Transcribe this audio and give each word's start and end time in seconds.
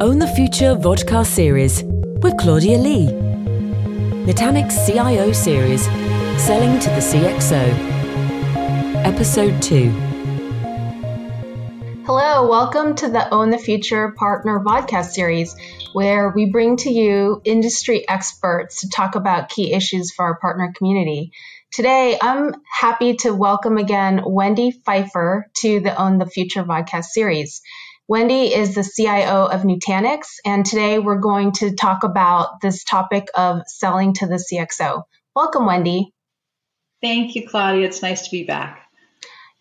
Own 0.00 0.18
the 0.18 0.26
Future 0.28 0.74
vodcast 0.76 1.26
series 1.26 1.82
with 1.84 2.38
Claudia 2.38 2.78
Lee. 2.78 3.08
Nutanix 4.24 4.86
CIO 4.86 5.30
series 5.32 5.84
Selling 6.40 6.78
to 6.78 6.88
the 6.88 7.02
CXO. 7.02 7.74
Episode 9.04 9.60
2. 9.60 9.90
Hello, 12.06 12.48
welcome 12.48 12.94
to 12.94 13.10
the 13.10 13.28
Own 13.28 13.50
the 13.50 13.58
Future 13.58 14.14
Partner 14.16 14.60
Vodcast 14.60 15.10
series, 15.10 15.54
where 15.92 16.30
we 16.30 16.50
bring 16.50 16.78
to 16.78 16.90
you 16.90 17.42
industry 17.44 18.08
experts 18.08 18.80
to 18.80 18.88
talk 18.88 19.16
about 19.16 19.50
key 19.50 19.74
issues 19.74 20.12
for 20.12 20.24
our 20.24 20.38
partner 20.38 20.72
community. 20.74 21.30
Today, 21.72 22.16
I'm 22.18 22.54
happy 22.66 23.16
to 23.16 23.34
welcome 23.34 23.76
again 23.76 24.22
Wendy 24.24 24.70
Pfeiffer 24.70 25.50
to 25.58 25.80
the 25.80 25.94
Own 25.94 26.16
the 26.16 26.24
Future 26.24 26.64
Vodcast 26.64 27.04
series. 27.12 27.60
Wendy 28.10 28.52
is 28.52 28.74
the 28.74 28.82
CIO 28.82 29.46
of 29.46 29.60
Nutanix, 29.60 30.40
and 30.44 30.66
today 30.66 30.98
we're 30.98 31.20
going 31.20 31.52
to 31.52 31.76
talk 31.76 32.02
about 32.02 32.60
this 32.60 32.82
topic 32.82 33.28
of 33.36 33.62
selling 33.68 34.14
to 34.14 34.26
the 34.26 34.34
CXO. 34.34 35.04
Welcome, 35.36 35.64
Wendy. 35.64 36.12
Thank 37.00 37.36
you, 37.36 37.48
Claudia. 37.48 37.86
It's 37.86 38.02
nice 38.02 38.22
to 38.22 38.30
be 38.32 38.42
back. 38.42 38.84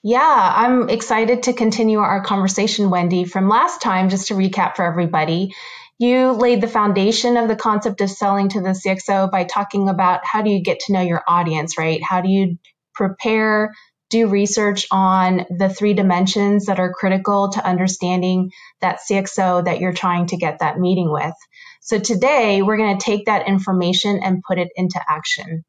Yeah, 0.02 0.54
I'm 0.56 0.90
excited 0.90 1.44
to 1.44 1.54
continue 1.54 2.00
our 2.00 2.24
conversation, 2.24 2.90
Wendy. 2.90 3.26
From 3.26 3.50
last 3.50 3.84
time, 3.84 4.10
just 4.10 4.30
to 4.30 4.34
recap 4.34 4.78
for 4.78 4.84
everybody, 4.84 5.54
you 6.00 6.32
laid 6.32 6.62
the 6.62 6.68
foundation 6.68 7.38
of 7.38 7.50
the 7.50 7.56
concept 7.56 8.02
of 8.02 8.10
selling 8.10 8.50
to 8.50 8.62
the 8.62 8.70
CXO 8.70 9.30
by 9.30 9.44
talking 9.44 9.90
about 9.90 10.22
how 10.26 10.42
do 10.42 10.50
you 10.50 10.64
get 10.64 10.80
to 10.88 10.94
know 10.94 11.02
your 11.02 11.22
audience, 11.28 11.78
right? 11.78 12.02
How 12.02 12.22
do 12.22 12.30
you 12.30 12.58
prepare 12.96 13.76
do 14.10 14.28
research 14.28 14.88
on 14.92 15.46
the 15.50 15.70
three 15.70 15.94
dimensions 15.94 16.66
that 16.66 16.80
are 16.80 16.94
critical 16.94 17.50
to 17.50 17.66
understanding 17.66 18.52
that 18.82 19.00
CXO 19.00 19.66
that 19.66 19.80
you're 19.80 19.94
trying 19.94 20.28
to 20.28 20.38
get 20.38 20.60
that 20.60 20.80
meeting 20.80 21.12
with. 21.12 21.34
So 21.82 22.00
today 22.00 22.62
we're 22.62 22.78
going 22.78 22.98
to 22.98 23.04
take 23.04 23.26
that 23.26 23.48
information 23.48 24.20
and 24.22 24.44
put 24.48 24.58
it 24.58 24.70
into 24.76 25.00
action. 25.08 25.64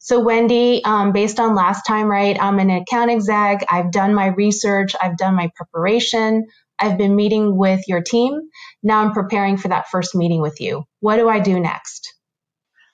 So 0.00 0.20
Wendy, 0.20 0.84
um, 0.84 1.12
based 1.12 1.40
on 1.40 1.54
last 1.54 1.82
time, 1.86 2.08
right, 2.08 2.36
I'm 2.38 2.58
an 2.58 2.70
account 2.70 3.10
exec. 3.10 3.64
I've 3.70 3.90
done 3.90 4.14
my 4.14 4.26
research. 4.26 4.94
I've 5.00 5.16
done 5.16 5.34
my 5.34 5.50
preparation. 5.56 6.46
I've 6.78 6.98
been 6.98 7.16
meeting 7.16 7.56
with 7.56 7.88
your 7.88 8.02
team. 8.02 8.40
Now 8.82 9.00
I'm 9.00 9.12
preparing 9.12 9.56
for 9.56 9.68
that 9.68 9.88
first 9.88 10.14
meeting 10.14 10.42
with 10.42 10.60
you. 10.60 10.84
What 11.00 11.16
do 11.16 11.28
I 11.28 11.40
do 11.40 11.58
next? 11.58 12.13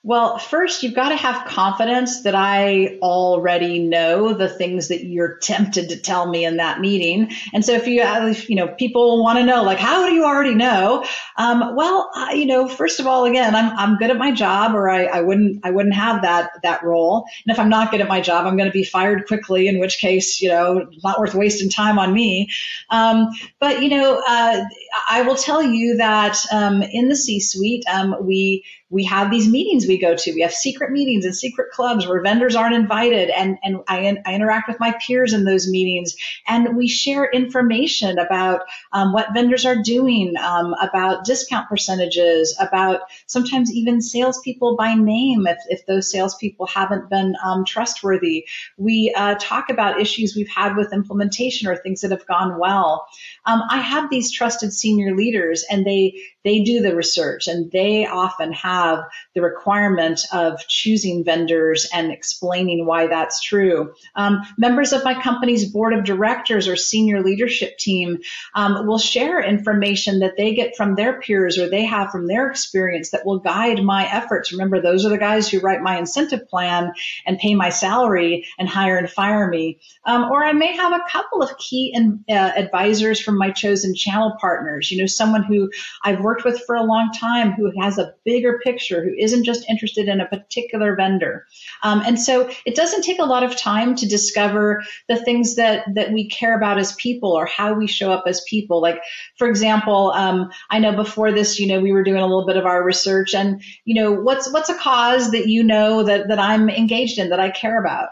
Well, 0.03 0.39
first, 0.39 0.81
you've 0.81 0.95
got 0.95 1.09
to 1.09 1.15
have 1.15 1.45
confidence 1.45 2.23
that 2.23 2.33
I 2.33 2.97
already 3.03 3.77
know 3.77 4.33
the 4.33 4.49
things 4.49 4.87
that 4.87 5.03
you're 5.03 5.37
tempted 5.37 5.89
to 5.89 5.95
tell 5.95 6.27
me 6.27 6.43
in 6.43 6.57
that 6.57 6.79
meeting. 6.79 7.29
And 7.53 7.63
so, 7.63 7.73
if 7.73 7.85
you, 7.85 8.01
if, 8.01 8.49
you 8.49 8.55
know, 8.55 8.67
people 8.67 9.23
want 9.23 9.37
to 9.37 9.45
know, 9.45 9.61
like, 9.61 9.77
how 9.77 10.07
do 10.07 10.15
you 10.15 10.25
already 10.25 10.55
know? 10.55 11.05
Um, 11.37 11.75
well, 11.75 12.09
I, 12.15 12.33
you 12.33 12.47
know, 12.47 12.67
first 12.67 12.99
of 12.99 13.05
all, 13.05 13.25
again, 13.25 13.53
I'm, 13.53 13.77
I'm 13.77 13.97
good 13.97 14.09
at 14.09 14.17
my 14.17 14.31
job, 14.31 14.73
or 14.73 14.89
I, 14.89 15.03
I 15.03 15.21
wouldn't, 15.21 15.63
I 15.63 15.69
wouldn't 15.69 15.93
have 15.93 16.23
that 16.23 16.49
that 16.63 16.83
role. 16.83 17.27
And 17.45 17.53
if 17.53 17.59
I'm 17.59 17.69
not 17.69 17.91
good 17.91 18.01
at 18.01 18.07
my 18.07 18.21
job, 18.21 18.47
I'm 18.47 18.57
going 18.57 18.69
to 18.69 18.73
be 18.73 18.83
fired 18.83 19.27
quickly. 19.27 19.67
In 19.67 19.79
which 19.79 19.99
case, 19.99 20.41
you 20.41 20.49
know, 20.49 20.89
not 21.03 21.19
worth 21.19 21.35
wasting 21.35 21.69
time 21.69 21.99
on 21.99 22.11
me. 22.11 22.49
Um, 22.89 23.27
but 23.59 23.83
you 23.83 23.89
know, 23.89 24.19
uh, 24.27 24.63
I 25.11 25.21
will 25.21 25.35
tell 25.35 25.61
you 25.61 25.97
that 25.97 26.37
um, 26.51 26.81
in 26.81 27.07
the 27.07 27.15
C-suite, 27.15 27.83
um, 27.87 28.15
we 28.19 28.63
we 28.91 29.05
have 29.05 29.31
these 29.31 29.47
meetings 29.47 29.87
we 29.87 29.97
go 29.97 30.15
to. 30.15 30.33
We 30.33 30.41
have 30.41 30.53
secret 30.53 30.91
meetings 30.91 31.23
and 31.23 31.33
secret 31.35 31.71
clubs 31.71 32.05
where 32.05 32.21
vendors 32.21 32.55
aren't 32.55 32.75
invited, 32.75 33.29
and 33.29 33.57
and 33.63 33.77
I, 33.87 34.17
I 34.25 34.35
interact 34.35 34.67
with 34.67 34.79
my 34.79 34.93
peers 35.05 35.33
in 35.33 35.45
those 35.45 35.67
meetings, 35.67 36.15
and 36.45 36.75
we 36.75 36.89
share 36.89 37.29
information 37.31 38.19
about 38.19 38.61
um, 38.91 39.13
what 39.13 39.33
vendors 39.33 39.65
are 39.65 39.81
doing, 39.81 40.35
um, 40.37 40.73
about 40.81 41.23
discount 41.23 41.69
percentages, 41.69 42.55
about 42.59 42.99
sometimes 43.27 43.71
even 43.71 44.01
salespeople 44.01 44.75
by 44.75 44.93
name 44.93 45.47
if 45.47 45.57
if 45.69 45.85
those 45.85 46.11
salespeople 46.11 46.67
haven't 46.67 47.09
been 47.09 47.35
um, 47.43 47.63
trustworthy. 47.63 48.45
We 48.77 49.13
uh, 49.15 49.35
talk 49.39 49.69
about 49.69 50.01
issues 50.01 50.35
we've 50.35 50.49
had 50.49 50.75
with 50.75 50.91
implementation 50.93 51.69
or 51.69 51.77
things 51.77 52.01
that 52.01 52.11
have 52.11 52.27
gone 52.27 52.59
well. 52.59 53.07
Um, 53.45 53.61
I 53.69 53.79
have 53.79 54.09
these 54.09 54.31
trusted 54.31 54.73
senior 54.73 55.15
leaders, 55.15 55.63
and 55.69 55.85
they 55.85 56.21
they 56.43 56.63
do 56.63 56.81
the 56.81 56.95
research, 56.95 57.47
and 57.47 57.71
they 57.71 58.05
often 58.05 58.53
have 58.53 59.03
the 59.35 59.41
requirement 59.41 60.21
of 60.33 60.59
choosing 60.67 61.23
vendors 61.23 61.87
and 61.93 62.11
explaining 62.11 62.85
why 62.85 63.07
that's 63.07 63.41
true. 63.41 63.93
Um, 64.15 64.41
members 64.57 64.93
of 64.93 65.03
my 65.03 65.21
company's 65.21 65.71
board 65.71 65.93
of 65.93 66.03
directors 66.03 66.67
or 66.67 66.75
senior 66.75 67.21
leadership 67.21 67.77
team 67.77 68.19
um, 68.55 68.87
will 68.87 68.97
share 68.97 69.43
information 69.43 70.19
that 70.19 70.37
they 70.37 70.55
get 70.55 70.75
from 70.75 70.95
their 70.95 71.19
peers 71.19 71.57
or 71.57 71.69
they 71.69 71.85
have 71.85 72.11
from 72.11 72.27
their 72.27 72.49
experience 72.49 73.11
that 73.11 73.25
will 73.25 73.39
guide 73.39 73.83
my 73.83 74.11
efforts. 74.11 74.51
Remember, 74.51 74.81
those 74.81 75.05
are 75.05 75.09
the 75.09 75.17
guys 75.17 75.49
who 75.49 75.59
write 75.59 75.81
my 75.81 75.97
incentive 75.97 76.47
plan 76.47 76.93
and 77.25 77.37
pay 77.37 77.55
my 77.55 77.69
salary 77.69 78.47
and 78.57 78.67
hire 78.67 78.97
and 78.97 79.09
fire 79.09 79.47
me. 79.47 79.79
Um, 80.05 80.31
or 80.31 80.43
I 80.43 80.53
may 80.53 80.75
have 80.75 80.93
a 80.93 81.03
couple 81.09 81.41
of 81.41 81.57
key 81.57 81.91
in, 81.93 82.23
uh, 82.29 82.33
advisors 82.33 83.19
from 83.19 83.37
my 83.37 83.51
chosen 83.51 83.93
channel 83.95 84.37
partners. 84.39 84.91
You 84.91 84.99
know, 84.99 85.05
someone 85.05 85.43
who 85.43 85.69
I've 86.03 86.21
worked 86.21 86.30
with 86.43 86.61
for 86.65 86.75
a 86.75 86.83
long 86.83 87.11
time 87.13 87.51
who 87.51 87.71
has 87.79 87.97
a 87.97 88.13
bigger 88.25 88.59
picture 88.63 88.71
picture, 88.71 89.03
who 89.03 89.13
isn't 89.17 89.43
just 89.43 89.69
interested 89.69 90.07
in 90.07 90.21
a 90.21 90.27
particular 90.27 90.95
vendor. 90.95 91.45
Um, 91.83 92.01
and 92.05 92.19
so 92.19 92.49
it 92.65 92.75
doesn't 92.75 93.03
take 93.03 93.19
a 93.19 93.25
lot 93.25 93.43
of 93.43 93.55
time 93.55 93.95
to 93.95 94.07
discover 94.07 94.83
the 95.07 95.17
things 95.17 95.55
that, 95.55 95.85
that 95.95 96.11
we 96.11 96.29
care 96.29 96.55
about 96.55 96.77
as 96.77 96.95
people 96.95 97.31
or 97.31 97.45
how 97.45 97.73
we 97.73 97.87
show 97.87 98.11
up 98.11 98.23
as 98.27 98.41
people. 98.47 98.81
Like, 98.81 98.99
for 99.37 99.47
example, 99.47 100.11
um, 100.15 100.51
I 100.69 100.79
know 100.79 100.95
before 100.95 101.31
this, 101.31 101.59
you 101.59 101.67
know, 101.67 101.79
we 101.79 101.91
were 101.91 102.03
doing 102.03 102.21
a 102.21 102.27
little 102.27 102.45
bit 102.45 102.57
of 102.57 102.65
our 102.65 102.83
research 102.83 103.33
and, 103.33 103.61
you 103.85 103.95
know, 103.95 104.13
what's, 104.13 104.51
what's 104.51 104.69
a 104.69 104.77
cause 104.77 105.31
that 105.31 105.47
you 105.47 105.63
know 105.63 106.03
that, 106.03 106.27
that 106.29 106.39
I'm 106.39 106.69
engaged 106.69 107.19
in, 107.19 107.29
that 107.29 107.39
I 107.39 107.49
care 107.49 107.79
about? 107.79 108.09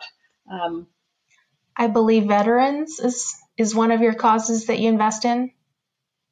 Um, 0.51 0.88
I 1.75 1.88
believe 1.88 2.25
veterans 2.25 3.00
is, 3.00 3.36
is 3.57 3.74
one 3.74 3.91
of 3.91 4.01
your 4.01 4.13
causes 4.13 4.66
that 4.66 4.80
you 4.80 4.90
invest 4.90 5.25
in. 5.25 5.51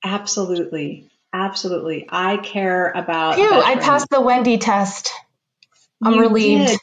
Absolutely. 0.04 1.10
Absolutely. 1.34 2.06
I 2.10 2.38
care 2.38 2.92
about. 2.92 3.36
Phew, 3.36 3.52
I 3.52 3.76
passed 3.76 4.08
the 4.10 4.22
Wendy 4.22 4.58
test. 4.58 5.12
I'm 6.04 6.14
you 6.14 6.22
relieved. 6.22 6.80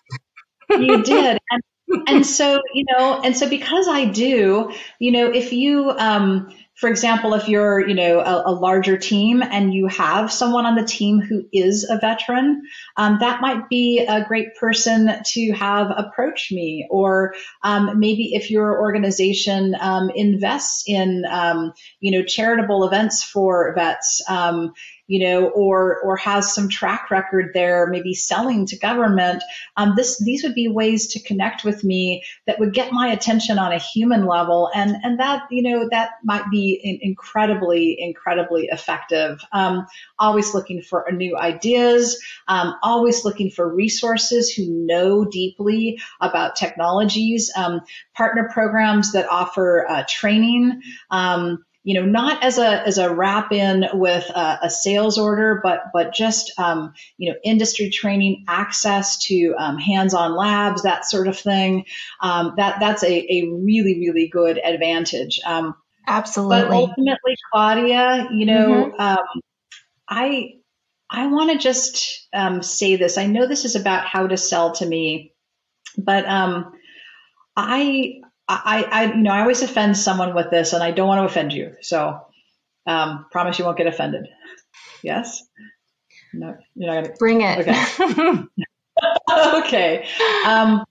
Did. 0.68 0.80
You 0.80 1.02
did. 1.02 1.38
And, 1.50 1.62
and 2.08 2.26
so, 2.26 2.60
you 2.72 2.84
know, 2.90 3.20
and 3.22 3.36
so 3.36 3.48
because 3.48 3.86
I 3.88 4.06
do, 4.06 4.72
you 4.98 5.12
know, 5.12 5.30
if 5.30 5.52
you, 5.52 5.90
um, 5.90 6.52
for 6.76 6.88
example, 6.88 7.34
if 7.34 7.48
you're, 7.48 7.86
you 7.86 7.94
know, 7.94 8.18
a, 8.18 8.50
a, 8.50 8.52
larger 8.52 8.96
team 8.96 9.42
and 9.42 9.72
you 9.72 9.86
have 9.86 10.32
someone 10.32 10.66
on 10.66 10.74
the 10.74 10.84
team 10.84 11.20
who 11.20 11.44
is 11.52 11.88
a 11.88 11.98
veteran, 11.98 12.62
um, 12.96 13.18
that 13.20 13.40
might 13.40 13.68
be 13.68 14.00
a 14.00 14.24
great 14.24 14.56
person 14.56 15.22
to 15.24 15.52
have 15.52 15.92
approach 15.96 16.50
me. 16.50 16.86
Or 16.90 17.34
um, 17.62 18.00
maybe 18.00 18.34
if 18.34 18.50
your 18.50 18.80
organization 18.80 19.76
um, 19.80 20.10
invests 20.10 20.82
in, 20.88 21.24
um, 21.30 21.72
you 22.00 22.10
know, 22.10 22.24
charitable 22.24 22.84
events 22.84 23.22
for 23.22 23.72
vets, 23.76 24.22
um, 24.28 24.72
you 25.06 25.26
know, 25.26 25.48
or 25.48 26.00
or 26.02 26.16
has 26.16 26.54
some 26.54 26.68
track 26.68 27.10
record 27.10 27.50
there, 27.52 27.86
maybe 27.86 28.14
selling 28.14 28.66
to 28.66 28.78
government. 28.78 29.42
Um, 29.76 29.94
this 29.96 30.18
these 30.18 30.42
would 30.42 30.54
be 30.54 30.68
ways 30.68 31.08
to 31.08 31.22
connect 31.22 31.64
with 31.64 31.84
me 31.84 32.24
that 32.46 32.58
would 32.58 32.72
get 32.72 32.92
my 32.92 33.08
attention 33.08 33.58
on 33.58 33.72
a 33.72 33.78
human 33.78 34.26
level, 34.26 34.70
and 34.74 34.96
and 35.02 35.20
that 35.20 35.42
you 35.50 35.62
know 35.62 35.88
that 35.90 36.12
might 36.22 36.50
be 36.50 36.98
incredibly 37.02 37.96
incredibly 38.00 38.68
effective. 38.70 39.40
Um, 39.52 39.86
always 40.18 40.54
looking 40.54 40.80
for 40.80 41.04
new 41.12 41.36
ideas, 41.36 42.18
um, 42.48 42.74
always 42.82 43.24
looking 43.24 43.50
for 43.50 43.74
resources 43.74 44.50
who 44.50 44.86
know 44.86 45.24
deeply 45.24 46.00
about 46.20 46.56
technologies, 46.56 47.52
um, 47.56 47.80
partner 48.14 48.48
programs 48.52 49.12
that 49.12 49.28
offer 49.30 49.86
uh, 49.88 50.04
training. 50.08 50.80
Um, 51.10 51.64
you 51.84 51.94
know, 51.94 52.06
not 52.06 52.42
as 52.42 52.58
a 52.58 52.86
as 52.86 52.96
a 52.96 53.14
wrap 53.14 53.52
in 53.52 53.84
with 53.92 54.24
a, 54.30 54.58
a 54.62 54.70
sales 54.70 55.18
order, 55.18 55.60
but 55.62 55.84
but 55.92 56.14
just 56.14 56.58
um, 56.58 56.94
you 57.18 57.30
know, 57.30 57.38
industry 57.44 57.90
training, 57.90 58.46
access 58.48 59.18
to 59.26 59.54
um, 59.58 59.76
hands-on 59.78 60.34
labs, 60.34 60.82
that 60.82 61.04
sort 61.04 61.28
of 61.28 61.38
thing. 61.38 61.84
Um, 62.20 62.54
that 62.56 62.80
that's 62.80 63.04
a, 63.04 63.12
a 63.12 63.50
really 63.52 64.00
really 64.00 64.28
good 64.28 64.58
advantage. 64.58 65.40
Um, 65.44 65.74
Absolutely. 66.06 66.62
But 66.62 66.70
ultimately, 66.70 67.36
Claudia, 67.52 68.28
you 68.32 68.46
know, 68.46 68.90
mm-hmm. 68.90 69.00
Um, 69.00 69.40
I 70.08 70.54
I 71.10 71.26
want 71.26 71.52
to 71.52 71.58
just 71.58 72.28
um, 72.32 72.62
say 72.62 72.96
this. 72.96 73.18
I 73.18 73.26
know 73.26 73.46
this 73.46 73.64
is 73.66 73.76
about 73.76 74.06
how 74.06 74.26
to 74.26 74.36
sell 74.36 74.72
to 74.72 74.86
me, 74.86 75.34
but 75.98 76.24
I 77.56 78.20
I, 78.46 78.86
I, 78.90 79.04
you 79.14 79.22
know, 79.22 79.30
I 79.32 79.40
always 79.40 79.62
offend 79.62 79.96
someone 79.96 80.34
with 80.34 80.50
this, 80.50 80.72
and 80.72 80.82
I 80.82 80.90
don't 80.90 81.08
want 81.08 81.20
to 81.20 81.24
offend 81.24 81.52
you. 81.52 81.76
So, 81.80 82.20
um, 82.86 83.26
promise 83.30 83.58
you 83.58 83.64
won't 83.64 83.78
get 83.78 83.86
offended. 83.86 84.26
Yes. 85.02 85.42
No, 86.34 86.56
you're 86.74 86.92
not 86.92 87.04
gonna 87.04 87.16
bring 87.18 87.40
it. 87.42 87.60
Okay. 87.60 88.44
okay. 89.58 90.08
Um, 90.46 90.84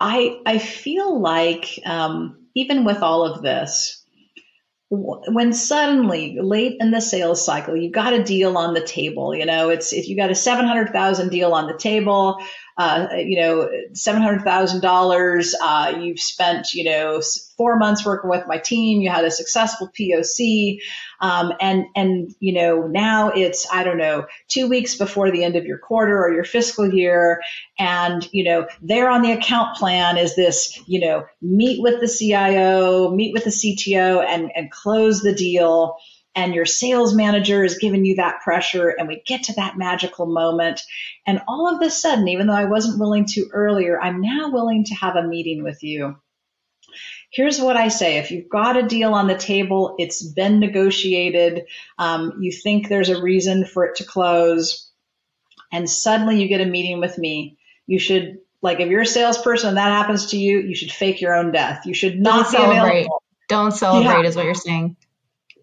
I 0.00 0.40
I 0.46 0.58
feel 0.58 1.20
like 1.20 1.80
um, 1.84 2.46
even 2.54 2.84
with 2.84 3.02
all 3.02 3.24
of 3.24 3.42
this, 3.42 4.04
when 4.90 5.52
suddenly 5.52 6.38
late 6.40 6.76
in 6.80 6.90
the 6.90 7.00
sales 7.00 7.44
cycle 7.44 7.76
you 7.76 7.90
got 7.90 8.12
a 8.12 8.22
deal 8.22 8.56
on 8.56 8.74
the 8.74 8.84
table 8.84 9.34
you 9.34 9.44
know 9.44 9.70
it's 9.70 9.92
if 9.92 10.08
you 10.08 10.16
got 10.16 10.30
a 10.30 10.34
700000 10.34 11.30
deal 11.30 11.52
on 11.52 11.66
the 11.66 11.76
table 11.76 12.38
uh, 12.76 13.08
you 13.16 13.40
know, 13.40 13.70
$700,000. 13.92 15.52
Uh, 15.60 15.98
you've 16.00 16.18
spent, 16.18 16.74
you 16.74 16.84
know, 16.84 17.20
four 17.56 17.78
months 17.78 18.04
working 18.04 18.28
with 18.28 18.46
my 18.48 18.58
team. 18.58 19.00
You 19.00 19.10
had 19.10 19.24
a 19.24 19.30
successful 19.30 19.88
POC. 19.88 20.80
Um, 21.20 21.52
and, 21.60 21.86
and, 21.94 22.34
you 22.40 22.52
know, 22.52 22.88
now 22.88 23.28
it's, 23.28 23.66
I 23.72 23.84
don't 23.84 23.98
know, 23.98 24.26
two 24.48 24.68
weeks 24.68 24.96
before 24.96 25.30
the 25.30 25.44
end 25.44 25.54
of 25.54 25.66
your 25.66 25.78
quarter 25.78 26.18
or 26.20 26.34
your 26.34 26.44
fiscal 26.44 26.92
year. 26.92 27.40
And, 27.78 28.28
you 28.32 28.42
know, 28.42 28.66
there 28.82 29.08
on 29.08 29.22
the 29.22 29.32
account 29.32 29.76
plan 29.76 30.16
is 30.16 30.34
this, 30.34 30.76
you 30.88 30.98
know, 30.98 31.24
meet 31.40 31.80
with 31.80 32.00
the 32.00 32.08
CIO, 32.08 33.10
meet 33.14 33.32
with 33.32 33.44
the 33.44 33.50
CTO 33.50 34.24
and, 34.24 34.50
and 34.56 34.70
close 34.70 35.20
the 35.20 35.34
deal 35.34 35.96
and 36.34 36.54
your 36.54 36.66
sales 36.66 37.14
manager 37.14 37.64
is 37.64 37.78
giving 37.78 38.04
you 38.04 38.16
that 38.16 38.40
pressure 38.42 38.88
and 38.88 39.06
we 39.08 39.22
get 39.26 39.44
to 39.44 39.54
that 39.54 39.78
magical 39.78 40.26
moment. 40.26 40.80
And 41.26 41.40
all 41.46 41.74
of 41.74 41.80
a 41.80 41.90
sudden 41.90 42.28
even 42.28 42.46
though 42.46 42.54
i 42.54 42.64
wasn't 42.64 43.00
willing 43.00 43.26
to 43.26 43.48
earlier 43.52 44.00
i'm 44.00 44.20
now 44.20 44.50
willing 44.50 44.84
to 44.84 44.94
have 44.94 45.16
a 45.16 45.26
meeting 45.26 45.62
with 45.62 45.82
you. 45.82 46.16
Here's 47.30 47.60
what 47.60 47.76
i 47.76 47.88
say. 47.88 48.18
If 48.18 48.30
you've 48.30 48.48
got 48.48 48.76
a 48.76 48.86
deal 48.86 49.14
on 49.14 49.26
the 49.26 49.36
table 49.36 49.96
it's 49.98 50.22
been 50.22 50.60
negotiated. 50.60 51.66
Um, 51.98 52.38
you 52.40 52.52
think 52.52 52.88
there's 52.88 53.10
a 53.10 53.22
reason 53.22 53.64
for 53.64 53.84
it 53.84 53.96
to 53.96 54.04
close. 54.04 54.90
And 55.72 55.90
suddenly 55.90 56.40
you 56.40 56.48
get 56.48 56.60
a 56.60 56.66
meeting 56.66 57.00
with 57.00 57.18
me. 57.18 57.58
You 57.86 57.98
should 57.98 58.38
like 58.62 58.80
if 58.80 58.88
you're 58.88 59.02
a 59.02 59.06
salesperson 59.06 59.68
and 59.68 59.76
that 59.76 59.90
happens 59.90 60.26
to 60.26 60.38
you 60.38 60.58
you 60.60 60.74
should 60.74 60.90
fake 60.90 61.20
your 61.20 61.34
own 61.34 61.52
death. 61.52 61.86
You 61.86 61.94
should 61.94 62.18
not 62.18 62.50
don't 62.50 62.52
celebrate. 62.52 63.06
don't 63.48 63.72
celebrate 63.72 64.22
yeah. 64.22 64.28
is 64.28 64.36
what 64.36 64.46
you're 64.46 64.54
saying 64.54 64.96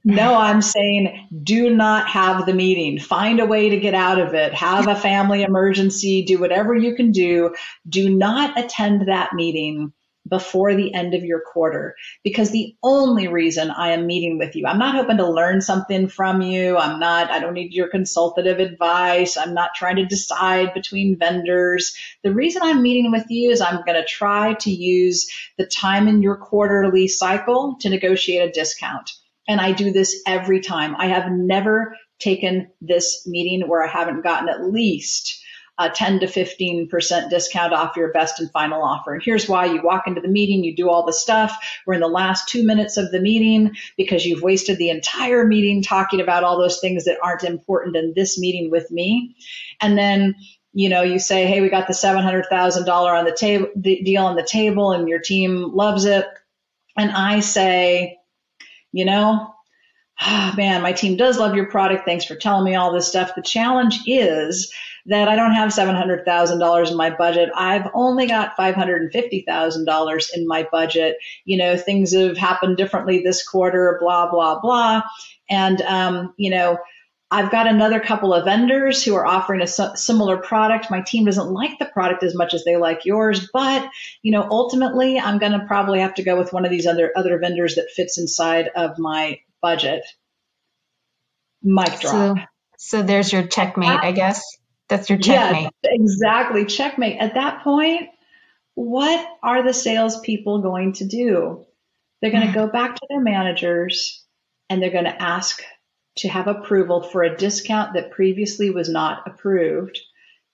no, 0.03 0.35
I'm 0.35 0.61
saying 0.61 1.29
do 1.43 1.69
not 1.69 2.07
have 2.07 2.45
the 2.45 2.53
meeting. 2.53 2.99
Find 2.99 3.39
a 3.39 3.45
way 3.45 3.69
to 3.69 3.77
get 3.77 3.93
out 3.93 4.19
of 4.19 4.33
it. 4.33 4.53
Have 4.53 4.87
a 4.87 4.95
family 4.95 5.43
emergency. 5.43 6.23
Do 6.23 6.39
whatever 6.39 6.75
you 6.75 6.95
can 6.95 7.11
do. 7.11 7.53
Do 7.87 8.09
not 8.09 8.57
attend 8.57 9.07
that 9.07 9.33
meeting 9.33 9.93
before 10.27 10.75
the 10.75 10.93
end 10.93 11.13
of 11.13 11.23
your 11.23 11.41
quarter 11.41 11.95
because 12.23 12.51
the 12.51 12.75
only 12.83 13.27
reason 13.27 13.71
I 13.71 13.91
am 13.91 14.05
meeting 14.07 14.37
with 14.37 14.55
you, 14.55 14.65
I'm 14.65 14.77
not 14.77 14.95
hoping 14.95 15.17
to 15.17 15.29
learn 15.29 15.61
something 15.61 16.07
from 16.07 16.41
you. 16.41 16.77
I'm 16.77 16.99
not, 16.99 17.31
I 17.31 17.39
don't 17.39 17.53
need 17.53 17.73
your 17.73 17.89
consultative 17.89 18.59
advice. 18.59 19.35
I'm 19.35 19.53
not 19.53 19.71
trying 19.75 19.95
to 19.97 20.05
decide 20.05 20.73
between 20.73 21.17
vendors. 21.17 21.95
The 22.23 22.33
reason 22.33 22.61
I'm 22.63 22.81
meeting 22.81 23.11
with 23.11 23.25
you 23.29 23.51
is 23.51 23.61
I'm 23.61 23.83
going 23.83 24.01
to 24.01 24.05
try 24.05 24.53
to 24.55 24.71
use 24.71 25.29
the 25.57 25.65
time 25.65 26.07
in 26.07 26.21
your 26.21 26.37
quarterly 26.37 27.07
cycle 27.07 27.77
to 27.81 27.89
negotiate 27.89 28.47
a 28.47 28.51
discount. 28.51 29.11
And 29.47 29.59
I 29.59 29.71
do 29.71 29.91
this 29.91 30.21
every 30.27 30.61
time. 30.61 30.95
I 30.97 31.07
have 31.07 31.31
never 31.31 31.95
taken 32.19 32.69
this 32.81 33.27
meeting 33.27 33.67
where 33.67 33.83
I 33.83 33.87
haven't 33.87 34.23
gotten 34.23 34.49
at 34.49 34.63
least 34.63 35.41
a 35.79 35.89
10 35.89 36.19
to 36.19 36.27
15% 36.27 37.29
discount 37.29 37.73
off 37.73 37.97
your 37.97 38.11
best 38.11 38.39
and 38.39 38.51
final 38.51 38.83
offer. 38.83 39.13
And 39.13 39.23
here's 39.23 39.49
why 39.49 39.65
you 39.65 39.81
walk 39.81 40.05
into 40.05 40.21
the 40.21 40.27
meeting, 40.27 40.63
you 40.63 40.75
do 40.75 40.89
all 40.89 41.05
the 41.05 41.13
stuff. 41.13 41.57
We're 41.87 41.95
in 41.95 42.01
the 42.01 42.07
last 42.07 42.47
two 42.47 42.63
minutes 42.65 42.97
of 42.97 43.11
the 43.11 43.21
meeting 43.21 43.75
because 43.97 44.25
you've 44.25 44.43
wasted 44.43 44.77
the 44.77 44.89
entire 44.89 45.45
meeting 45.45 45.81
talking 45.81 46.21
about 46.21 46.43
all 46.43 46.59
those 46.59 46.79
things 46.79 47.05
that 47.05 47.17
aren't 47.23 47.43
important 47.43 47.95
in 47.95 48.13
this 48.15 48.37
meeting 48.37 48.69
with 48.69 48.91
me. 48.91 49.35
And 49.81 49.97
then 49.97 50.35
you 50.73 50.87
know, 50.87 51.01
you 51.01 51.19
say, 51.19 51.45
"Hey, 51.47 51.59
we 51.59 51.69
got 51.69 51.87
the 51.87 51.93
seven 51.93 52.23
hundred 52.23 52.45
thousand 52.49 52.85
dollar 52.85 53.13
on 53.13 53.25
the 53.25 53.35
table 53.35 53.67
deal 53.81 54.25
on 54.25 54.37
the 54.37 54.47
table, 54.49 54.93
and 54.93 55.09
your 55.09 55.19
team 55.19 55.75
loves 55.75 56.05
it," 56.05 56.25
and 56.97 57.11
I 57.11 57.41
say, 57.41 58.17
you 58.91 59.05
know, 59.05 59.53
oh, 60.21 60.53
man, 60.55 60.81
my 60.81 60.93
team 60.93 61.17
does 61.17 61.39
love 61.39 61.55
your 61.55 61.69
product. 61.69 62.05
Thanks 62.05 62.25
for 62.25 62.35
telling 62.35 62.65
me 62.65 62.75
all 62.75 62.93
this 62.93 63.07
stuff. 63.07 63.35
The 63.35 63.41
challenge 63.41 63.99
is 64.05 64.71
that 65.07 65.27
I 65.27 65.35
don't 65.35 65.53
have 65.53 65.71
$700,000 65.71 66.91
in 66.91 66.97
my 66.97 67.09
budget. 67.09 67.49
I've 67.55 67.87
only 67.93 68.27
got 68.27 68.55
$550,000 68.55 70.29
in 70.35 70.47
my 70.47 70.67
budget. 70.71 71.17
You 71.45 71.57
know, 71.57 71.75
things 71.75 72.13
have 72.13 72.37
happened 72.37 72.77
differently 72.77 73.23
this 73.23 73.47
quarter, 73.47 73.97
blah, 73.99 74.29
blah, 74.29 74.59
blah. 74.59 75.01
And, 75.49 75.81
um, 75.81 76.33
you 76.37 76.51
know, 76.51 76.77
I've 77.33 77.49
got 77.49 77.65
another 77.65 78.01
couple 78.01 78.33
of 78.33 78.43
vendors 78.43 79.01
who 79.03 79.15
are 79.15 79.25
offering 79.25 79.61
a 79.61 79.67
similar 79.67 80.37
product. 80.37 80.91
My 80.91 80.99
team 80.99 81.23
doesn't 81.23 81.49
like 81.49 81.79
the 81.79 81.85
product 81.85 82.23
as 82.23 82.35
much 82.35 82.53
as 82.53 82.65
they 82.65 82.75
like 82.75 83.05
yours, 83.05 83.49
but 83.53 83.89
you 84.21 84.33
know, 84.33 84.45
ultimately, 84.51 85.17
I'm 85.17 85.39
going 85.39 85.53
to 85.53 85.65
probably 85.65 86.01
have 86.01 86.15
to 86.15 86.23
go 86.23 86.37
with 86.37 86.51
one 86.51 86.65
of 86.65 86.71
these 86.71 86.85
other 86.85 87.13
other 87.15 87.39
vendors 87.39 87.75
that 87.75 87.89
fits 87.95 88.17
inside 88.17 88.69
of 88.75 88.99
my 88.99 89.39
budget. 89.61 90.03
Mic 91.63 92.01
drop. 92.01 92.01
So, 92.01 92.35
so 92.77 93.01
there's 93.01 93.31
your 93.31 93.43
checkmate, 93.43 93.89
ah. 93.89 93.99
I 94.03 94.11
guess. 94.11 94.43
That's 94.89 95.09
your 95.09 95.19
checkmate. 95.19 95.69
Yeah, 95.83 95.91
exactly. 95.93 96.65
Checkmate. 96.65 97.17
At 97.21 97.35
that 97.35 97.63
point, 97.63 98.09
what 98.75 99.25
are 99.41 99.63
the 99.63 99.73
salespeople 99.73 100.61
going 100.61 100.93
to 100.93 101.05
do? 101.05 101.65
They're 102.21 102.31
going 102.31 102.47
to 102.51 102.53
go 102.53 102.67
back 102.67 102.95
to 102.95 103.07
their 103.09 103.21
managers 103.21 104.25
and 104.69 104.81
they're 104.81 104.91
going 104.91 105.05
to 105.05 105.21
ask 105.21 105.63
to 106.17 106.27
have 106.27 106.47
approval 106.47 107.01
for 107.01 107.23
a 107.23 107.37
discount 107.37 107.93
that 107.93 108.11
previously 108.11 108.69
was 108.69 108.89
not 108.89 109.27
approved 109.27 109.99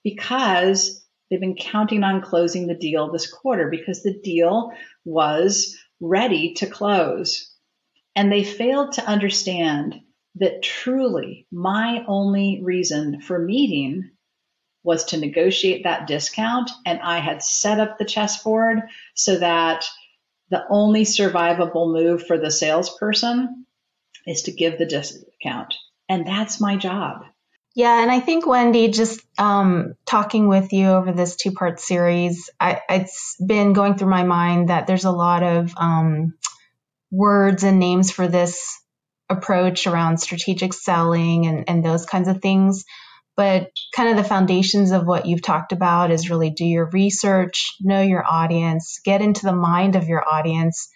because 0.04 1.04
they've 1.30 1.40
been 1.40 1.56
counting 1.56 2.04
on 2.04 2.22
closing 2.22 2.66
the 2.66 2.74
deal 2.74 3.10
this 3.10 3.30
quarter 3.30 3.68
because 3.68 4.02
the 4.02 4.14
deal 4.14 4.72
was 5.04 5.76
ready 6.00 6.54
to 6.54 6.66
close. 6.66 7.52
And 8.14 8.30
they 8.32 8.44
failed 8.44 8.92
to 8.92 9.04
understand 9.04 10.00
that 10.36 10.62
truly 10.62 11.46
my 11.50 12.04
only 12.06 12.60
reason 12.62 13.20
for 13.20 13.38
meeting 13.38 14.10
was 14.84 15.04
to 15.06 15.18
negotiate 15.18 15.84
that 15.84 16.06
discount. 16.06 16.70
And 16.86 17.00
I 17.00 17.18
had 17.18 17.42
set 17.42 17.80
up 17.80 17.98
the 17.98 18.04
chessboard 18.04 18.82
so 19.14 19.38
that 19.38 19.84
the 20.50 20.64
only 20.70 21.02
survivable 21.02 21.92
move 21.92 22.26
for 22.26 22.38
the 22.38 22.50
salesperson 22.50 23.66
is 24.26 24.42
to 24.42 24.52
give 24.52 24.78
the 24.78 24.86
discount. 24.86 25.74
And 26.08 26.26
that's 26.26 26.60
my 26.60 26.76
job. 26.76 27.24
Yeah, 27.74 28.02
and 28.02 28.10
I 28.10 28.18
think 28.18 28.46
Wendy, 28.46 28.88
just 28.88 29.20
um, 29.38 29.94
talking 30.04 30.48
with 30.48 30.72
you 30.72 30.88
over 30.88 31.12
this 31.12 31.36
two-part 31.36 31.78
series, 31.78 32.50
I, 32.58 32.80
it's 32.88 33.36
been 33.44 33.72
going 33.72 33.96
through 33.96 34.10
my 34.10 34.24
mind 34.24 34.68
that 34.68 34.86
there's 34.86 35.04
a 35.04 35.12
lot 35.12 35.42
of 35.42 35.72
um, 35.76 36.34
words 37.12 37.62
and 37.62 37.78
names 37.78 38.10
for 38.10 38.26
this 38.26 38.80
approach 39.28 39.86
around 39.86 40.18
strategic 40.18 40.72
selling 40.72 41.46
and, 41.46 41.68
and 41.68 41.84
those 41.84 42.04
kinds 42.04 42.26
of 42.28 42.40
things. 42.40 42.84
But 43.36 43.70
kind 43.94 44.08
of 44.08 44.16
the 44.16 44.28
foundations 44.28 44.90
of 44.90 45.06
what 45.06 45.26
you've 45.26 45.42
talked 45.42 45.70
about 45.70 46.10
is 46.10 46.30
really 46.30 46.50
do 46.50 46.64
your 46.64 46.90
research, 46.90 47.76
know 47.80 48.02
your 48.02 48.24
audience, 48.26 48.98
get 49.04 49.22
into 49.22 49.46
the 49.46 49.54
mind 49.54 49.94
of 49.94 50.08
your 50.08 50.28
audience, 50.28 50.88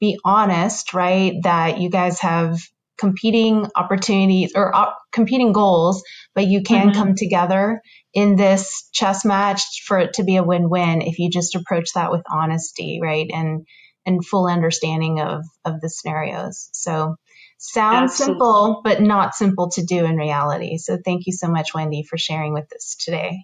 be 0.00 0.18
honest, 0.24 0.94
right? 0.94 1.34
That 1.42 1.78
you 1.78 1.90
guys 1.90 2.20
have 2.20 2.58
competing 2.98 3.66
opportunities 3.76 4.52
or 4.54 4.74
op- 4.74 4.98
competing 5.12 5.52
goals, 5.52 6.02
but 6.34 6.46
you 6.46 6.62
can 6.62 6.88
mm-hmm. 6.88 6.98
come 6.98 7.14
together 7.14 7.80
in 8.14 8.36
this 8.36 8.88
chess 8.92 9.24
match 9.24 9.82
for 9.86 9.98
it 9.98 10.14
to 10.14 10.24
be 10.24 10.36
a 10.36 10.44
win-win 10.44 11.02
if 11.02 11.18
you 11.18 11.30
just 11.30 11.54
approach 11.54 11.92
that 11.94 12.10
with 12.10 12.22
honesty, 12.30 12.98
right? 13.02 13.30
And 13.32 13.66
and 14.06 14.24
full 14.24 14.46
understanding 14.46 15.20
of 15.20 15.44
of 15.64 15.80
the 15.80 15.90
scenarios. 15.90 16.68
So 16.72 17.16
sounds 17.58 18.12
Absolutely. 18.12 18.34
simple, 18.34 18.80
but 18.84 19.02
not 19.02 19.34
simple 19.34 19.70
to 19.72 19.84
do 19.84 20.04
in 20.04 20.16
reality. 20.16 20.78
So 20.78 20.98
thank 21.04 21.26
you 21.26 21.32
so 21.32 21.48
much, 21.48 21.74
Wendy, 21.74 22.04
for 22.08 22.16
sharing 22.16 22.52
with 22.52 22.72
us 22.74 22.96
today. 22.98 23.40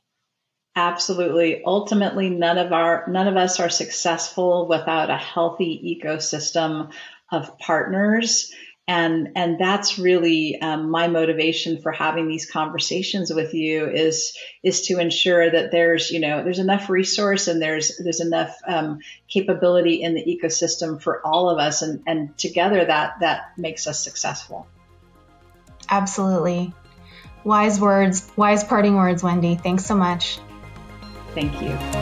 Absolutely. 0.75 1.63
Ultimately, 1.65 2.31
none 2.31 2.57
of 2.57 2.73
our 2.73 3.05
none 3.07 3.29
of 3.29 3.37
us 3.37 3.61
are 3.61 3.69
successful 3.69 4.67
without 4.67 5.11
a 5.11 5.17
healthy 5.17 6.01
ecosystem 6.03 6.93
of 7.31 7.59
partners. 7.59 8.51
And 8.89 9.33
and 9.37 9.59
that's 9.59 9.99
really 9.99 10.61
um, 10.61 10.91
my 10.91 11.09
motivation 11.09 11.81
for 11.83 11.93
having 11.93 12.27
these 12.27 12.51
conversations 12.51 13.33
with 13.33 13.53
you 13.53 13.87
is 13.87 14.37
is 14.63 14.87
to 14.87 14.99
ensure 14.99 15.51
that 15.51 15.71
there's 15.73 16.11
you 16.11 16.21
know 16.21 16.43
there's 16.43 16.59
enough 16.59 16.89
resource 16.89 17.49
and 17.49 17.61
there's 17.61 17.99
there's 17.99 18.21
enough 18.21 18.57
um, 18.67 19.01
capability 19.29 20.03
in 20.03 20.15
the 20.15 20.25
ecosystem 20.25 21.01
for 21.01 21.25
all 21.25 21.51
of 21.51 21.59
us. 21.59 21.83
And 21.83 22.03
and 22.07 22.37
together 22.39 22.83
that 22.83 23.21
that 23.21 23.59
makes 23.59 23.87
us 23.87 24.03
successful. 24.03 24.67
Absolutely. 25.91 26.73
Wise 27.45 27.79
words 27.79 28.27
wise 28.37 28.65
parting 28.65 28.97
words 28.97 29.23
wendy. 29.23 29.55
Thanks 29.55 29.85
so 29.85 29.95
much 29.95 30.39
thank 31.35 31.63
you 31.63 32.02